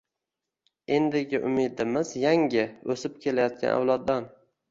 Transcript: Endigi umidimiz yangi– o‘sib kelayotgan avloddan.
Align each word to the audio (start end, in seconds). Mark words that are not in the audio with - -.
Endigi 0.95 1.37
umidimiz 1.49 2.09
yangi– 2.23 2.65
o‘sib 2.95 3.19
kelayotgan 3.27 3.77
avloddan. 3.77 4.29